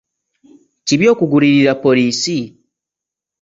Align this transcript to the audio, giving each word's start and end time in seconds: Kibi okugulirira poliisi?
Kibi 0.85 1.05
okugulirira 1.13 1.73
poliisi? 1.83 2.37